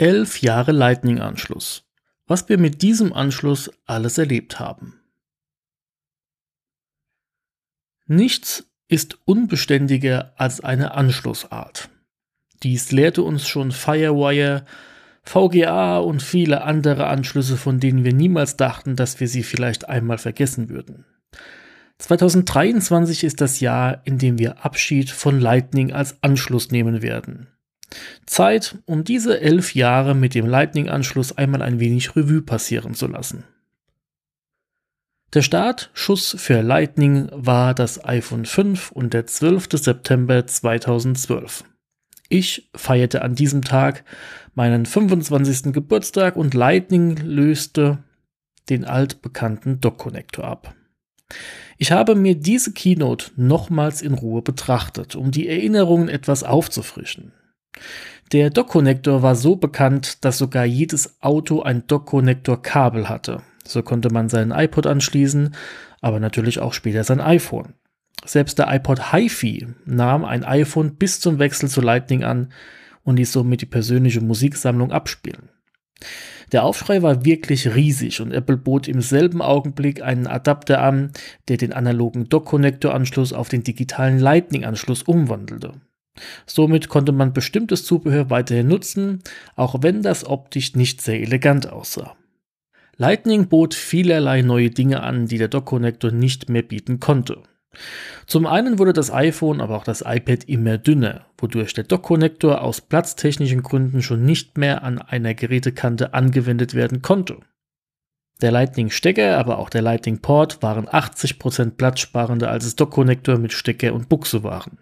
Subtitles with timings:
[0.00, 1.86] Elf Jahre Lightning-Anschluss.
[2.26, 4.98] Was wir mit diesem Anschluss alles erlebt haben.
[8.06, 11.90] Nichts ist unbeständiger als eine Anschlussart.
[12.62, 14.64] Dies lehrte uns schon Firewire,
[15.22, 20.16] VGA und viele andere Anschlüsse, von denen wir niemals dachten, dass wir sie vielleicht einmal
[20.16, 21.04] vergessen würden.
[21.98, 27.48] 2023 ist das Jahr, in dem wir Abschied von Lightning als Anschluss nehmen werden.
[28.26, 33.44] Zeit, um diese elf Jahre mit dem Lightning-Anschluss einmal ein wenig Revue passieren zu lassen.
[35.32, 39.68] Der Startschuss für Lightning war das iPhone 5 und der 12.
[39.72, 41.64] September 2012.
[42.28, 44.04] Ich feierte an diesem Tag
[44.54, 45.72] meinen 25.
[45.72, 48.02] Geburtstag und Lightning löste
[48.68, 50.74] den altbekannten Dock-Connector ab.
[51.78, 57.32] Ich habe mir diese Keynote nochmals in Ruhe betrachtet, um die Erinnerungen etwas aufzufrischen.
[58.32, 63.42] Der Dock-Connector war so bekannt, dass sogar jedes Auto ein Dock-Connector-Kabel hatte.
[63.64, 65.54] So konnte man seinen iPod anschließen,
[66.00, 67.74] aber natürlich auch später sein iPhone.
[68.24, 72.52] Selbst der iPod HiFi nahm ein iPhone bis zum Wechsel zu Lightning an
[73.02, 75.48] und ließ somit die persönliche Musiksammlung abspielen.
[76.52, 81.12] Der Aufschrei war wirklich riesig und Apple bot im selben Augenblick einen Adapter an,
[81.48, 85.74] der den analogen Dock-Connector-Anschluss auf den digitalen Lightning-Anschluss umwandelte.
[86.46, 89.22] Somit konnte man bestimmtes Zubehör weiterhin nutzen,
[89.56, 92.16] auch wenn das optisch nicht sehr elegant aussah.
[92.96, 97.42] Lightning bot vielerlei neue Dinge an, die der Dock-Connector nicht mehr bieten konnte.
[98.26, 102.80] Zum einen wurde das iPhone, aber auch das iPad immer dünner, wodurch der Dock-Connector aus
[102.80, 107.38] platztechnischen Gründen schon nicht mehr an einer Gerätekante angewendet werden konnte.
[108.42, 114.08] Der Lightning-Stecker, aber auch der Lightning-Port waren 80% platzsparender als es Dock-Connector mit Stecker und
[114.08, 114.78] Buchse waren.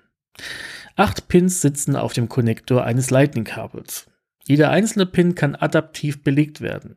[0.99, 4.07] Acht Pins sitzen auf dem Konnektor eines Lightning-Kabels.
[4.45, 6.97] Jeder einzelne Pin kann adaptiv belegt werden.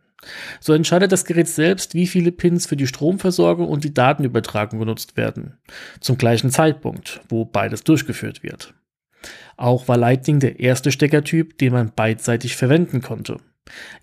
[0.59, 5.17] So entscheidet das Gerät selbst, wie viele Pins für die Stromversorgung und die Datenübertragung genutzt
[5.17, 5.59] werden.
[5.99, 8.73] Zum gleichen Zeitpunkt, wo beides durchgeführt wird.
[9.55, 13.37] Auch war Lightning der erste Steckertyp, den man beidseitig verwenden konnte.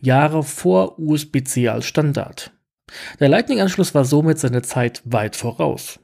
[0.00, 2.52] Jahre vor USB-C als Standard.
[3.18, 5.98] Der Lightning-Anschluss war somit seiner Zeit weit voraus.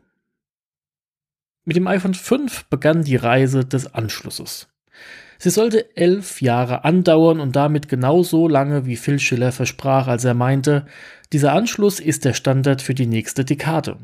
[1.67, 4.69] Mit dem iPhone 5 begann die Reise des Anschlusses.
[5.39, 10.35] Sie sollte elf Jahre andauern und damit genauso lange, wie Phil Schiller versprach, als er
[10.35, 10.85] meinte,
[11.33, 13.97] dieser Anschluss ist der Standard für die nächste Dekade.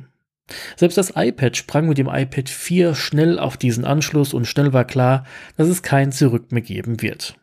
[0.76, 4.86] Selbst das iPad sprang mit dem iPad 4 schnell auf diesen Anschluss und schnell war
[4.86, 5.24] klar,
[5.58, 7.36] dass es kein Zurück mehr geben wird.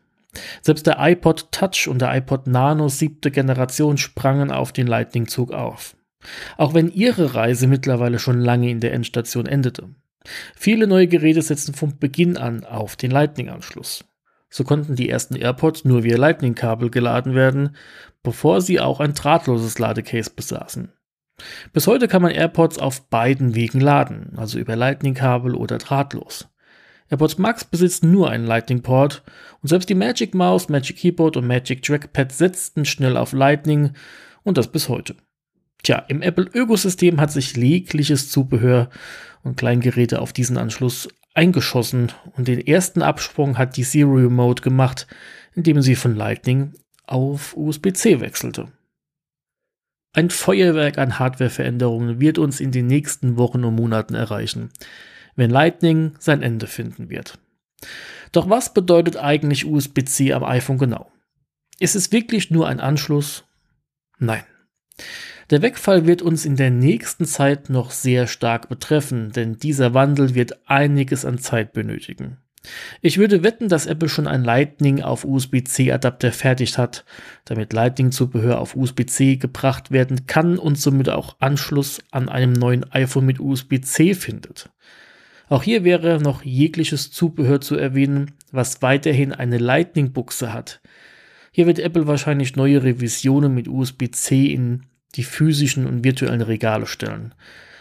[0.62, 5.96] Selbst der iPod Touch und der iPod Nano siebte Generation sprangen auf den Lightning-Zug auf.
[6.56, 9.88] Auch wenn ihre Reise mittlerweile schon lange in der Endstation endete.
[10.56, 14.04] Viele neue Geräte setzen von Beginn an auf den Lightning-Anschluss.
[14.50, 17.76] So konnten die ersten AirPods nur via Lightning-Kabel geladen werden,
[18.22, 20.92] bevor sie auch ein drahtloses Ladecase besaßen.
[21.72, 26.48] Bis heute kann man AirPods auf beiden Wegen laden, also über Lightning-Kabel oder drahtlos.
[27.10, 29.22] AirPods Max besitzt nur einen Lightning-Port
[29.62, 33.92] und selbst die Magic Mouse, Magic Keyboard und Magic Trackpad setzten schnell auf Lightning
[34.42, 35.14] und das bis heute.
[35.82, 38.90] Tja, im Apple-Ökosystem hat sich jegliches Zubehör
[39.42, 45.06] und Kleingeräte auf diesen Anschluss eingeschossen und den ersten Absprung hat die Serial Mode gemacht,
[45.54, 46.74] indem sie von Lightning
[47.06, 48.72] auf USB-C wechselte.
[50.12, 54.70] Ein Feuerwerk an Hardwareveränderungen wird uns in den nächsten Wochen und Monaten erreichen,
[55.36, 57.38] wenn Lightning sein Ende finden wird.
[58.32, 61.10] Doch was bedeutet eigentlich USB-C am iPhone genau?
[61.78, 63.44] Ist es wirklich nur ein Anschluss?
[64.18, 64.42] Nein.
[65.50, 70.34] Der Wegfall wird uns in der nächsten Zeit noch sehr stark betreffen, denn dieser Wandel
[70.34, 72.36] wird einiges an Zeit benötigen.
[73.00, 77.06] Ich würde wetten, dass Apple schon ein Lightning auf USB-C-Adapter fertig hat,
[77.46, 83.24] damit Lightning-Zubehör auf USB-C gebracht werden kann und somit auch Anschluss an einem neuen iPhone
[83.24, 84.68] mit USB-C findet.
[85.48, 90.82] Auch hier wäre noch jegliches Zubehör zu erwähnen, was weiterhin eine Lightning-Buchse hat.
[91.52, 94.82] Hier wird Apple wahrscheinlich neue Revisionen mit USB-C in
[95.14, 97.34] die physischen und virtuellen Regale stellen.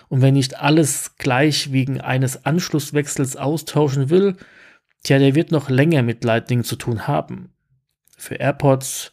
[0.10, 4.38] Und wenn nicht alles gleich wegen eines Anschlusswechsels austauschen will,
[5.04, 7.54] Tja, der wird noch länger mit Lightning zu tun haben.
[8.18, 9.12] Für AirPods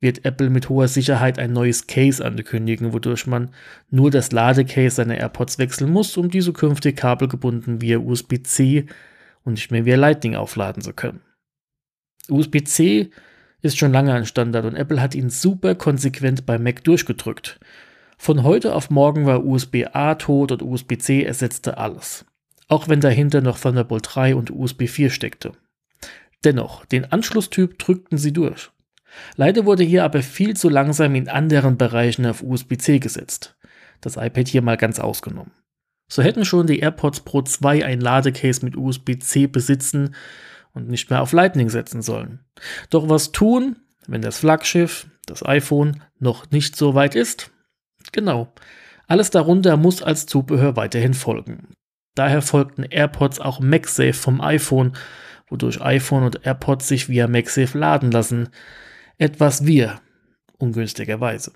[0.00, 3.50] wird Apple mit hoher Sicherheit ein neues Case ankündigen, wodurch man
[3.90, 8.86] nur das Ladecase seiner AirPods wechseln muss, um diese künftig kabelgebunden via USB-C
[9.44, 11.22] und nicht mehr via Lightning aufladen zu können.
[12.28, 13.10] USB-C
[13.62, 17.58] ist schon lange ein Standard und Apple hat ihn super konsequent bei Mac durchgedrückt.
[18.18, 22.24] Von heute auf morgen war USB-A tot und USB-C ersetzte alles
[22.72, 25.52] auch wenn dahinter noch Thunderbolt 3 und USB 4 steckte.
[26.42, 28.70] Dennoch, den Anschlusstyp drückten sie durch.
[29.36, 33.56] Leider wurde hier aber viel zu langsam in anderen Bereichen auf USB-C gesetzt.
[34.00, 35.52] Das iPad hier mal ganz ausgenommen.
[36.08, 40.14] So hätten schon die AirPods Pro 2 ein Ladecase mit USB-C besitzen
[40.74, 42.40] und nicht mehr auf Lightning setzen sollen.
[42.90, 43.76] Doch was tun,
[44.06, 47.50] wenn das Flaggschiff, das iPhone, noch nicht so weit ist?
[48.12, 48.52] Genau.
[49.06, 51.68] Alles darunter muss als Zubehör weiterhin folgen.
[52.14, 54.92] Daher folgten AirPods auch MagSafe vom iPhone,
[55.48, 58.48] wodurch iPhone und AirPods sich via MagSafe laden lassen.
[59.18, 60.00] Etwas wir,
[60.58, 61.52] ungünstigerweise.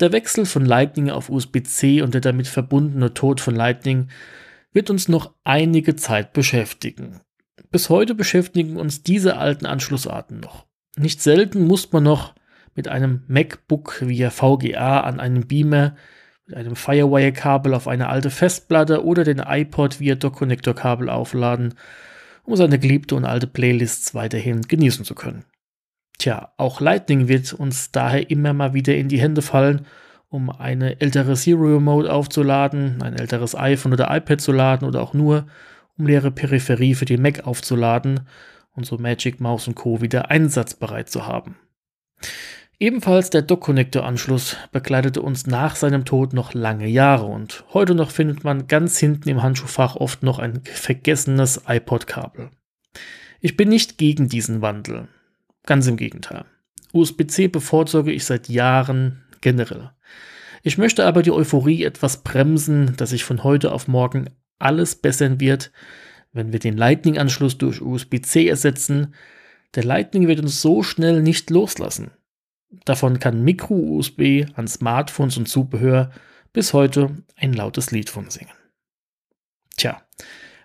[0.00, 4.08] Der Wechsel von Lightning auf USB-C und der damit verbundene Tod von Lightning
[4.72, 7.20] wird uns noch einige Zeit beschäftigen.
[7.70, 10.66] Bis heute beschäftigen uns diese alten Anschlussarten noch.
[10.96, 12.34] Nicht selten muss man noch
[12.74, 15.96] mit einem MacBook via VGA an einem Beamer
[16.46, 21.74] mit einem Firewire-Kabel auf eine alte Festplatte oder den iPod via Dock-Connector-Kabel aufladen,
[22.44, 25.44] um seine geliebte und alte Playlists weiterhin genießen zu können.
[26.18, 29.86] Tja, auch Lightning wird uns daher immer mal wieder in die Hände fallen,
[30.28, 35.14] um eine ältere Serial Remote aufzuladen, ein älteres iPhone oder iPad zu laden oder auch
[35.14, 35.46] nur,
[35.96, 38.20] um leere Peripherie für den Mac aufzuladen
[38.72, 40.02] und so Magic Mouse und Co.
[40.02, 41.56] wieder einsatzbereit zu haben.
[42.80, 48.44] Ebenfalls der Dock-Connector-Anschluss begleitete uns nach seinem Tod noch lange Jahre und heute noch findet
[48.44, 52.50] man ganz hinten im Handschuhfach oft noch ein vergessenes iPod-Kabel.
[53.40, 55.08] Ich bin nicht gegen diesen Wandel.
[55.66, 56.44] Ganz im Gegenteil.
[56.92, 59.90] USB-C bevorzuge ich seit Jahren generell.
[60.62, 65.40] Ich möchte aber die Euphorie etwas bremsen, dass sich von heute auf morgen alles bessern
[65.40, 65.72] wird,
[66.32, 69.14] wenn wir den Lightning-Anschluss durch USB-C ersetzen.
[69.74, 72.10] Der Lightning wird uns so schnell nicht loslassen.
[72.84, 76.10] Davon kann Micro-USB an Smartphones und Zubehör
[76.52, 78.52] bis heute ein lautes Lied von singen.
[79.76, 80.02] Tja,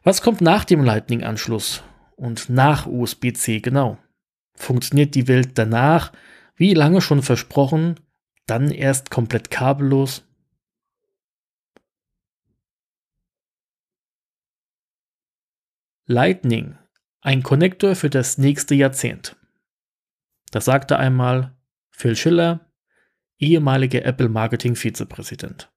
[0.04, 1.84] was kommt nach dem Lightning-Anschluss
[2.16, 3.98] und nach USB-C genau?
[4.56, 6.12] Funktioniert die Welt danach,
[6.56, 8.00] wie lange schon versprochen,
[8.46, 10.24] dann erst komplett kabellos?
[16.06, 16.78] Lightning,
[17.22, 19.38] ein Konnektor für das nächste Jahrzehnt.
[20.52, 21.58] Das sagte einmal
[21.90, 22.72] Phil Schiller,
[23.40, 25.73] ehemaliger Apple Marketing Vizepräsident.